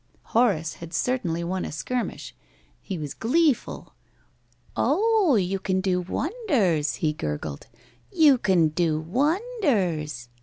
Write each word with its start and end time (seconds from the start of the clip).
Horace 0.33 0.73
had 0.81 0.95
certainly 0.95 1.43
won 1.43 1.63
a 1.63 1.71
skirmish. 1.71 2.33
He 2.81 2.97
was 2.97 3.13
gleeful. 3.13 3.93
"Oh, 4.75 5.35
you 5.35 5.59
can 5.59 5.79
do 5.79 6.01
wonders!" 6.01 6.95
he 6.95 7.13
gurgled. 7.13 7.67
"You 8.11 8.39
can 8.39 8.69
do 8.69 8.99
wonders!" 8.99 10.27